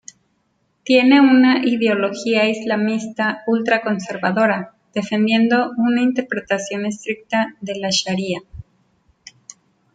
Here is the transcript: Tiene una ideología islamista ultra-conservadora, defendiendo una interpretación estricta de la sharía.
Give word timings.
Tiene 0.83 1.21
una 1.21 1.63
ideología 1.63 2.49
islamista 2.49 3.43
ultra-conservadora, 3.45 4.73
defendiendo 4.95 5.73
una 5.77 6.01
interpretación 6.01 6.87
estricta 6.87 7.55
de 7.61 7.75
la 7.77 7.89
sharía. 7.91 8.39